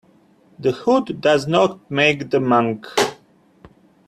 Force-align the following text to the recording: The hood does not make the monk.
The 0.57 0.71
hood 0.71 1.21
does 1.21 1.47
not 1.47 1.91
make 1.91 2.31
the 2.31 2.39
monk. 2.39 2.87